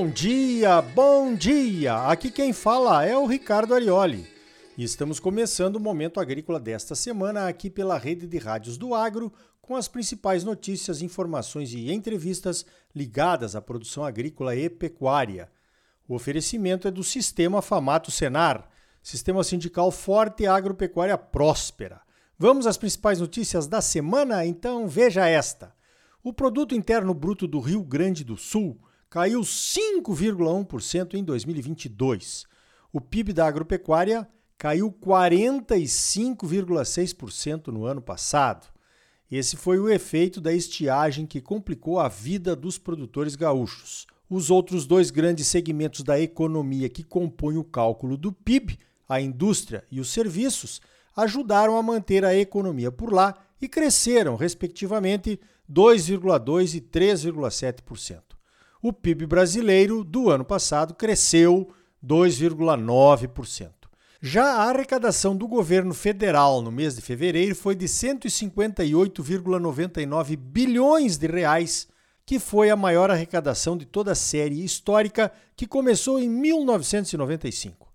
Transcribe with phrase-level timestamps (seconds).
[0.00, 1.94] Bom dia, bom dia!
[2.06, 4.26] Aqui quem fala é o Ricardo Arioli.
[4.78, 9.30] E estamos começando o Momento Agrícola desta semana aqui pela rede de rádios do Agro,
[9.60, 12.64] com as principais notícias, informações e entrevistas
[12.96, 15.50] ligadas à produção agrícola e pecuária.
[16.08, 18.70] O oferecimento é do Sistema Famato Senar,
[19.02, 22.00] Sistema Sindical Forte e Agropecuária Próspera.
[22.38, 24.46] Vamos às principais notícias da semana?
[24.46, 25.74] Então veja esta.
[26.24, 32.44] O Produto Interno Bruto do Rio Grande do Sul caiu 5,1% em 2022.
[32.92, 38.68] O PIB da agropecuária caiu 45,6% no ano passado.
[39.28, 44.06] Esse foi o efeito da estiagem que complicou a vida dos produtores gaúchos.
[44.28, 49.84] Os outros dois grandes segmentos da economia que compõem o cálculo do PIB, a indústria
[49.90, 50.80] e os serviços,
[51.16, 58.39] ajudaram a manter a economia por lá e cresceram, respectivamente, 2,2% e 3,7%.
[58.82, 61.70] O PIB brasileiro do ano passado cresceu
[62.02, 63.68] 2,9%.
[64.22, 71.26] Já a arrecadação do governo federal no mês de fevereiro foi de 158,99 bilhões de
[71.26, 71.88] reais,
[72.24, 77.86] que foi a maior arrecadação de toda a série histórica que começou em 1995.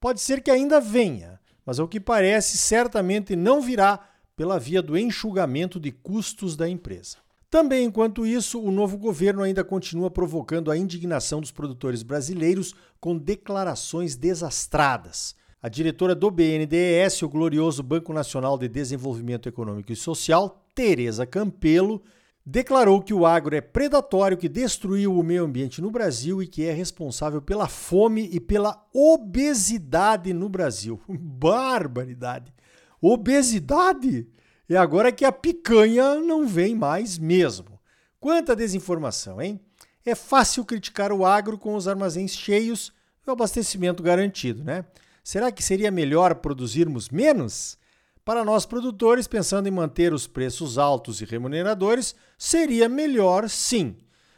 [0.00, 4.96] pode ser que ainda venha, mas ao que parece, certamente não virá pela via do
[4.96, 7.16] enxugamento de custos da empresa.
[7.48, 13.16] Também, enquanto isso, o novo governo ainda continua provocando a indignação dos produtores brasileiros com
[13.16, 15.34] declarações desastradas.
[15.62, 22.02] A diretora do BNDES, o glorioso Banco Nacional de Desenvolvimento Econômico e Social, Tereza Campelo,
[22.44, 26.64] declarou que o agro é predatório, que destruiu o meio ambiente no Brasil e que
[26.64, 31.00] é responsável pela fome e pela obesidade no Brasil.
[31.08, 32.52] Barbaridade!
[33.00, 34.26] Obesidade?
[34.68, 37.78] E agora que a picanha não vem mais mesmo.
[38.18, 39.60] Quanta desinformação, hein?
[40.04, 42.92] É fácil criticar o agro com os armazéns cheios
[43.24, 44.84] e o abastecimento garantido, né?
[45.22, 47.76] Será que seria melhor produzirmos menos?
[48.24, 53.96] Para nós produtores, pensando em manter os preços altos e remuneradores, seria melhor sim.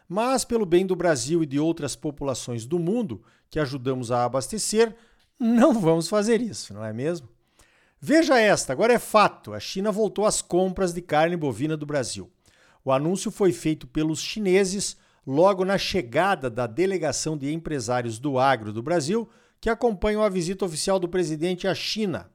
[0.08, 4.94] Mas, pelo bem do Brasil e de outras populações do mundo que ajudamos a abastecer,
[5.38, 7.28] não vamos fazer isso, não é mesmo?
[8.00, 12.30] Veja esta, agora é fato: a China voltou às compras de carne bovina do Brasil.
[12.84, 18.72] O anúncio foi feito pelos chineses logo na chegada da delegação de empresários do agro
[18.72, 19.28] do Brasil
[19.60, 22.30] que acompanham a visita oficial do presidente à China.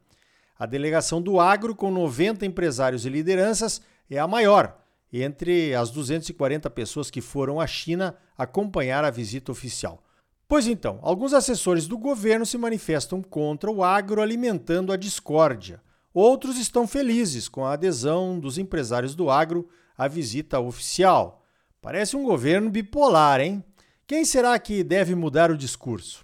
[0.60, 4.78] A delegação do agro, com 90 empresários e lideranças, é a maior
[5.12, 10.04] entre as 240 pessoas que foram à China acompanhar a visita oficial.
[10.48, 15.82] Pois então, alguns assessores do governo se manifestam contra o agro, alimentando a discórdia.
[16.14, 19.68] Outros estão felizes com a adesão dos empresários do agro
[19.98, 21.44] à visita oficial.
[21.82, 23.64] Parece um governo bipolar, hein?
[24.06, 26.24] Quem será que deve mudar o discurso?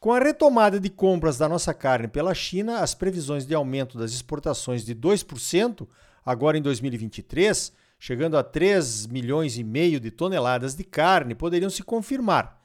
[0.00, 4.12] Com a retomada de compras da nossa carne pela China, as previsões de aumento das
[4.12, 5.86] exportações de 2%
[6.24, 11.82] agora em 2023, chegando a 3 milhões e meio de toneladas de carne, poderiam se
[11.82, 12.61] confirmar.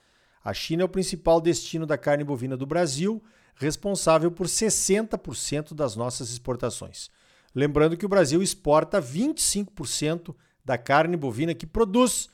[0.48, 3.22] A China é o principal destino da carne bovina do Brasil,
[3.54, 7.10] responsável por 60% das nossas exportações.
[7.54, 10.34] Lembrando que o Brasil exporta 25%
[10.64, 12.30] da carne bovina que produz,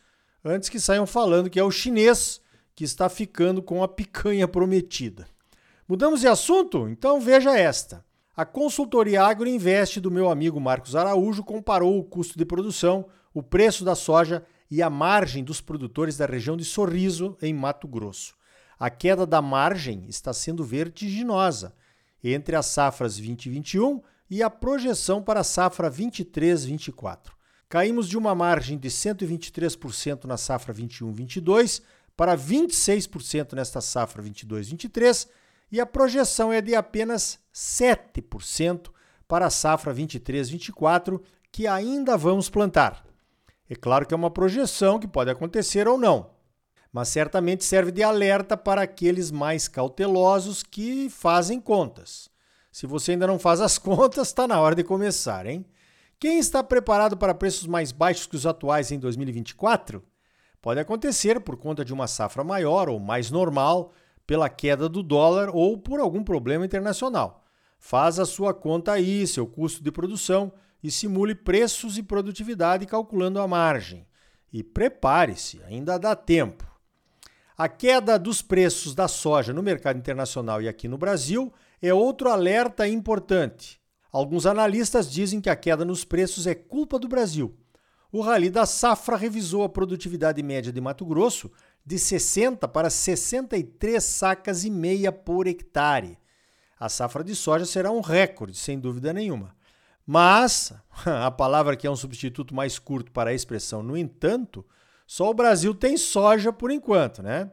[0.46, 2.40] antes que saiam falando que é o chinês
[2.76, 5.26] que está ficando com a picanha prometida.
[5.88, 6.88] Mudamos de assunto?
[6.88, 8.06] Então veja esta.
[8.38, 13.84] A consultoria Agroinvest do meu amigo Marcos Araújo comparou o custo de produção, o preço
[13.84, 18.34] da soja e a margem dos produtores da região de Sorriso, em Mato Grosso.
[18.80, 21.76] A queda da margem está sendo vertiginosa
[22.24, 27.34] entre as safras 2021 e a projeção para a safra 23-24.
[27.70, 31.84] caímos de uma margem de 123% na safra 21-22
[32.18, 35.28] para 26% nesta safra 22-23
[35.72, 38.90] e a projeção é de apenas 7%
[39.28, 41.22] para a safra 23-24,
[41.52, 43.13] que ainda vamos plantar.
[43.74, 46.30] É claro que é uma projeção que pode acontecer ou não,
[46.92, 52.30] mas certamente serve de alerta para aqueles mais cautelosos que fazem contas.
[52.72, 55.66] Se você ainda não faz as contas, está na hora de começar, hein?
[56.20, 60.04] Quem está preparado para preços mais baixos que os atuais em 2024?
[60.62, 63.92] Pode acontecer por conta de uma safra maior ou mais normal,
[64.28, 67.44] pela queda do dólar ou por algum problema internacional.
[67.80, 73.40] Faz a sua conta aí, seu custo de produção e simule preços e produtividade calculando
[73.40, 74.06] a margem.
[74.52, 76.70] E prepare-se, ainda dá tempo.
[77.58, 82.30] A queda dos preços da soja no mercado internacional e aqui no Brasil é outro
[82.30, 83.80] alerta importante.
[84.12, 87.56] Alguns analistas dizem que a queda nos preços é culpa do Brasil.
[88.12, 91.52] O Rally da Safra revisou a produtividade média de Mato Grosso
[91.86, 96.18] de 60 para 63 sacas e meia por hectare.
[96.80, 99.56] A safra de soja será um recorde, sem dúvida nenhuma.
[100.06, 100.74] Mas,
[101.06, 104.66] a palavra que é um substituto mais curto para a expressão no entanto,
[105.06, 107.52] só o Brasil tem soja por enquanto, né?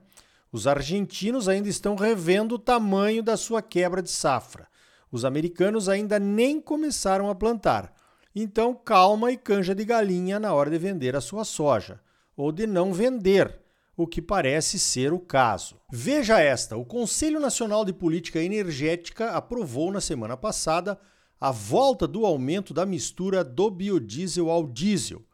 [0.53, 4.67] Os argentinos ainda estão revendo o tamanho da sua quebra de safra.
[5.13, 7.93] Os americanos ainda nem começaram a plantar.
[8.35, 12.01] Então, calma e canja de galinha na hora de vender a sua soja,
[12.37, 13.61] ou de não vender,
[13.97, 15.81] o que parece ser o caso.
[15.93, 20.99] Veja esta: o Conselho Nacional de Política Energética aprovou na semana passada
[21.41, 25.25] a volta do aumento da mistura do biodiesel ao diesel.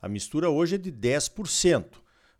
[0.00, 1.84] A mistura hoje é de 10%,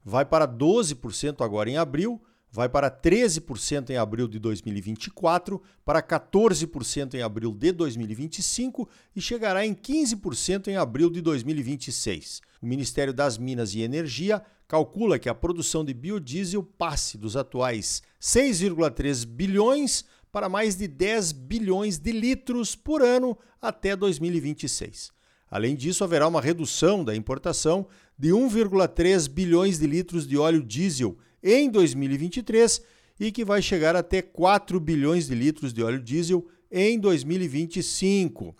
[0.04, 7.14] vai para 12% agora em abril, vai para 13% em abril de 2024, para 14%
[7.14, 12.40] em abril de 2025 e chegará em 15% em abril de 2026.
[12.62, 18.02] O Ministério das Minas e Energia calcula que a produção de biodiesel passe dos atuais
[18.20, 25.10] 6,3 bilhões para mais de 10 bilhões de litros por ano até 2026.
[25.50, 27.86] Além disso, haverá uma redução da importação
[28.18, 32.82] de 1,3 bilhões de litros de óleo diesel em 2023
[33.18, 38.54] e que vai chegar até 4 bilhões de litros de óleo diesel em 2025.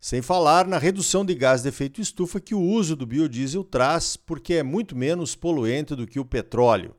[0.00, 4.16] Sem falar na redução de gás de efeito estufa que o uso do biodiesel traz,
[4.16, 6.94] porque é muito menos poluente do que o petróleo.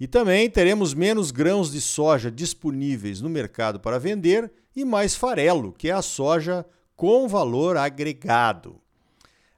[0.00, 5.74] E também teremos menos grãos de soja disponíveis no mercado para vender e mais farelo,
[5.76, 6.64] que é a soja
[6.96, 8.76] com valor agregado.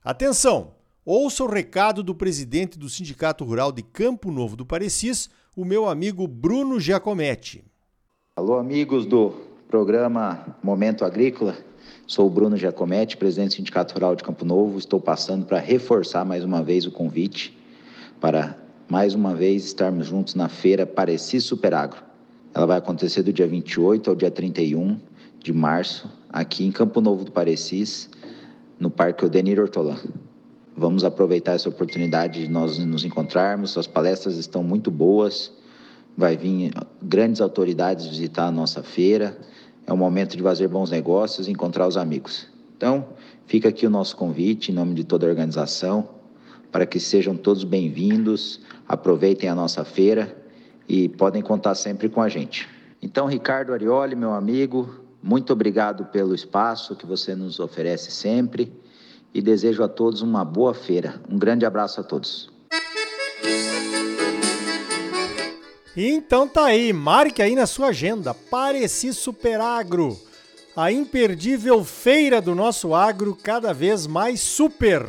[0.05, 0.73] Atenção!
[1.05, 5.89] Ouça o recado do presidente do Sindicato Rural de Campo Novo do Parecis, o meu
[5.89, 7.65] amigo Bruno Giacometti.
[8.37, 9.33] Alô, amigos do
[9.69, 11.57] programa Momento Agrícola.
[12.07, 14.79] Sou o Bruno Giacometti, presidente do Sindicato Rural de Campo Novo.
[14.79, 17.57] Estou passando para reforçar mais uma vez o convite
[18.21, 18.62] para
[18.93, 22.03] mais uma vez estarmos juntos na feira Pareci Superagro.
[22.53, 25.01] Ela vai acontecer do dia 28 ao dia 31
[25.43, 28.11] de março, aqui em Campo Novo do Parecis,
[28.79, 29.97] no Parque Odenir Hortolã.
[30.77, 33.79] Vamos aproveitar essa oportunidade de nós nos encontrarmos.
[33.79, 35.51] As palestras estão muito boas.
[36.15, 39.39] Vai vir grandes autoridades visitar a nossa feira
[39.87, 42.47] é o momento de fazer bons negócios e encontrar os amigos.
[42.77, 43.07] Então,
[43.47, 46.21] fica aqui o nosso convite em nome de toda a organização
[46.73, 50.35] para que sejam todos bem-vindos, aproveitem a nossa feira
[50.89, 52.67] e podem contar sempre com a gente.
[53.03, 58.73] Então, Ricardo Arioli, meu amigo, muito obrigado pelo espaço que você nos oferece sempre
[59.35, 61.21] e desejo a todos uma boa feira.
[61.29, 62.51] Um grande abraço a todos.
[65.95, 70.19] Então tá aí, marque aí na sua agenda, Pareci Superagro,
[70.75, 75.07] a imperdível feira do nosso agro cada vez mais super.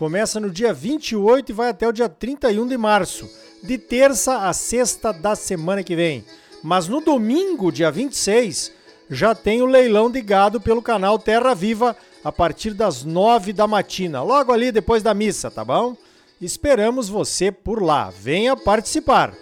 [0.00, 3.28] Começa no dia 28 e vai até o dia 31 de março,
[3.62, 6.24] de terça a sexta da semana que vem.
[6.62, 8.72] Mas no domingo, dia 26,
[9.10, 13.66] já tem o leilão de gado pelo canal Terra Viva a partir das 9 da
[13.66, 15.94] matina, logo ali depois da missa, tá bom?
[16.40, 18.08] Esperamos você por lá.
[18.08, 19.34] Venha participar.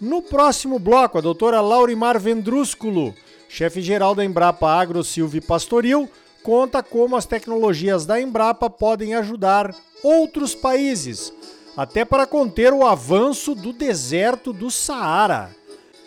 [0.00, 3.12] No próximo bloco, a doutora Laurimar Vendrúsculo,
[3.48, 6.08] chefe-geral da Embrapa Agro Silvio Pastoril,
[6.42, 11.32] conta como as tecnologias da Embrapa podem ajudar outros países,
[11.76, 15.54] até para conter o avanço do deserto do Saara.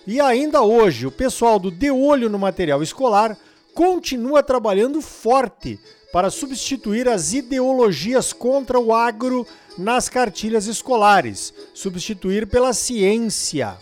[0.06, 3.38] E ainda hoje, o pessoal do De Olho no Material Escolar
[3.74, 5.80] continua trabalhando forte
[6.12, 9.48] para substituir as ideologias contra o agro
[9.78, 13.75] nas cartilhas escolares, substituir pela ciência.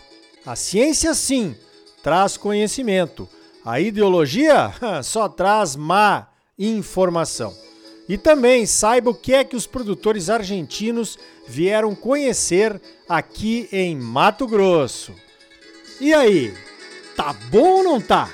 [0.46, 1.54] A ciência, sim,
[2.02, 3.28] traz conhecimento.
[3.64, 4.72] A ideologia
[5.04, 7.54] só traz má informação.
[8.08, 14.46] E também saiba o que é que os produtores argentinos vieram conhecer aqui em Mato
[14.46, 15.14] Grosso.
[16.00, 16.52] E aí,
[17.16, 18.28] tá bom ou não tá?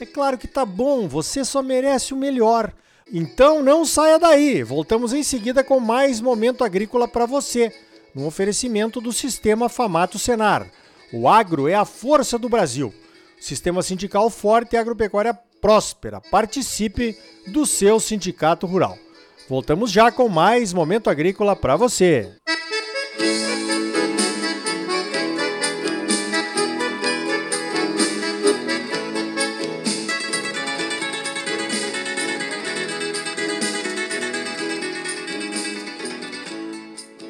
[0.00, 2.72] É claro que tá bom, você só merece o melhor.
[3.12, 4.62] Então não saia daí.
[4.62, 7.72] Voltamos em seguida com mais momento agrícola para você,
[8.14, 10.66] no oferecimento do Sistema Famato Senar.
[11.12, 12.92] O agro é a força do Brasil.
[13.38, 16.20] Sistema sindical forte e agropecuária próspera.
[16.20, 17.16] Participe
[17.46, 18.98] do seu sindicato rural.
[19.48, 22.34] Voltamos já com mais Momento Agrícola para você.
[23.18, 23.41] Música